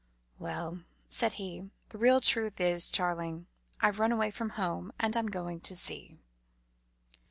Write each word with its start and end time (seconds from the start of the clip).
"Well," 0.39 0.81
said 1.07 1.33
he, 1.33 1.69
"the 1.89 1.99
real 1.99 2.21
true 2.21 2.49
truth 2.49 2.59
is, 2.59 2.89
Charling, 2.89 3.45
I've 3.81 3.99
run 3.99 4.11
away 4.11 4.31
from 4.31 4.49
home, 4.57 4.91
and 4.99 5.15
I'm 5.15 5.27
going 5.27 5.59
to 5.59 5.75
sea." 5.75 6.17